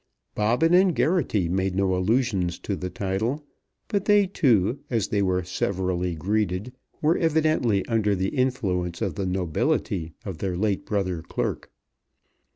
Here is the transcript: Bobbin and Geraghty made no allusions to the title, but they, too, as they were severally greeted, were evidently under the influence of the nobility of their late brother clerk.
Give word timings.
Bobbin 0.33 0.73
and 0.73 0.95
Geraghty 0.97 1.47
made 1.47 1.75
no 1.75 1.93
allusions 1.95 2.57
to 2.61 2.75
the 2.75 2.89
title, 2.89 3.45
but 3.87 4.05
they, 4.05 4.25
too, 4.25 4.79
as 4.89 5.09
they 5.09 5.21
were 5.21 5.43
severally 5.43 6.15
greeted, 6.15 6.73
were 7.03 7.19
evidently 7.19 7.85
under 7.85 8.15
the 8.15 8.29
influence 8.29 8.99
of 8.99 9.13
the 9.13 9.27
nobility 9.27 10.15
of 10.25 10.39
their 10.39 10.57
late 10.57 10.87
brother 10.87 11.21
clerk. 11.21 11.69